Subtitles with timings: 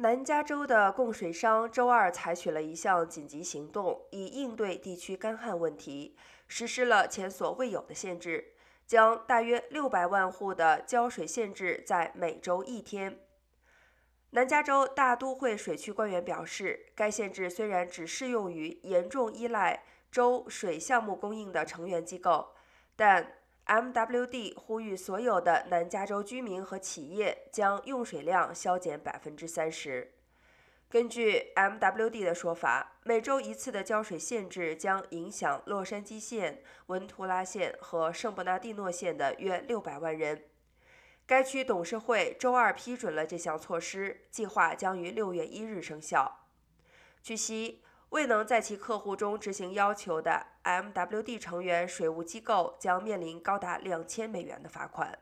[0.00, 6.16] 南加州的供水商周二采取了一项紧急行动，以应对地区干旱问题，
[6.48, 8.54] 实施了前所未有的限制，
[8.86, 13.18] 将大约六百万户的浇水限制在每周一天。
[14.30, 22.54] 南加州大都会水区官员表示，该限制虽然只适用于严重依赖州水项目供应的成员机构，
[22.96, 23.34] 但
[23.70, 30.12] MWD 呼吁所有的南加州居民和企业将用水量削减百分之三十。
[30.88, 40.46] 根据 MWD 的说法，每周一次的浇水限制将影响洛杉矶县、文图拉县和圣伯纳蒂诺县的约六百万人。
[41.24, 46.48] 该区董事会周二批准了这项措施，计划将于六月一日生效。
[47.22, 47.84] 据悉。
[48.10, 55.16] 未能在其客户中执行要求的 MWD 成员水务机构将面临高达两千美元的罚款。